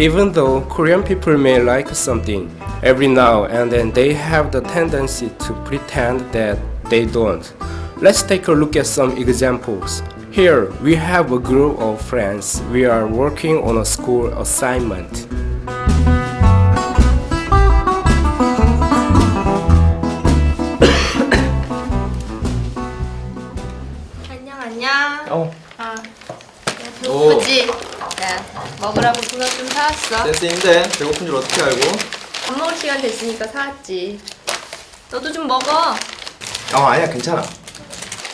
[0.00, 2.50] Even though Korean people may like something,
[2.82, 6.58] every now and then they have the tendency to pretend that
[6.90, 7.54] they don't.
[7.98, 10.02] Let's take a look at some examples.
[10.30, 12.60] Here, we have a group of friends.
[12.70, 15.26] We are working on a school assignment.
[24.28, 24.90] 안녕 안녕.
[25.30, 25.94] 어, 아,
[27.02, 27.89] 배고프지?
[28.21, 28.27] 네,
[28.79, 30.25] 먹으라고 도넛 좀 사왔어.
[30.25, 31.81] 센스인데 배고픈 줄 어떻게 알고?
[32.45, 34.19] 밥 먹을 시간 됐으니까 사왔지.
[35.09, 35.95] 너도 좀 먹어.
[36.75, 37.43] 어 아니야 괜찮아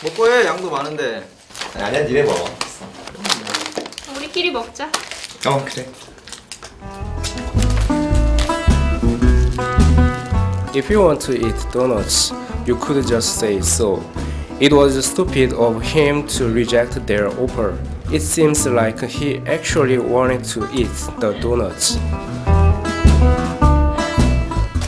[0.02, 1.26] 먹고 해 양도 많은데
[1.74, 2.50] 아니, 아니야 니네 먹어
[4.14, 4.90] 우리끼리 먹자.
[5.46, 5.86] 어 그래
[10.76, 12.30] If you want to eat donuts,
[12.66, 14.02] you could just say so.
[14.60, 17.78] It was stupid of him to reject their offer.
[18.12, 21.98] It seems like he actually wanted to eat the donuts.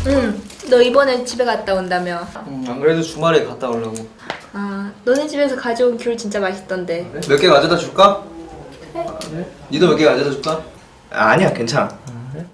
[0.07, 0.41] 응.
[0.69, 2.27] 너 이번에 집에 갔다 온다며.
[2.49, 3.95] 음, 안 그래도 주말에 갔다 오려고
[4.53, 7.09] 아, 너네 집에서 가져온 귤 진짜 맛있던데.
[7.29, 8.25] 몇 개 가져다 줄까?
[9.31, 9.47] 그래?
[9.71, 10.63] 니도 몇 개 가져다 줄까?
[11.11, 11.89] 아, 아니야 괜찮아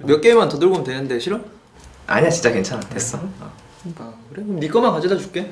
[0.00, 1.38] 몇 개만 더 들고 오면 되는데 싫어?
[2.06, 3.50] 아니야 진짜 괜찮아 됐어 아
[4.32, 4.42] 그래?
[4.44, 5.50] 그럼 네 거만 가져다 줄게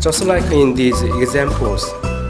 [0.00, 1.84] Just like in these examples,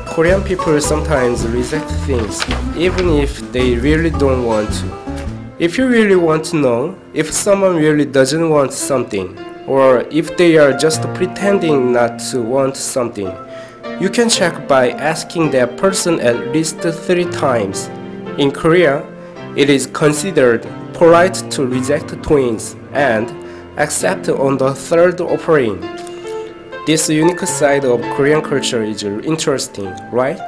[0.08, 2.44] Korean people sometimes reject things
[2.76, 5.54] even if they really don't want to.
[5.60, 10.58] If you really want to know if someone really doesn't want something, or if they
[10.58, 13.32] are just pretending not to want something,
[14.00, 17.86] you can check by asking that person at least three times.
[18.36, 19.06] In Korea,
[19.56, 23.30] it is considered polite to reject twins and
[23.78, 25.99] accept on the third offering.
[26.86, 30.38] This unique side of Korean culture is interesting, right?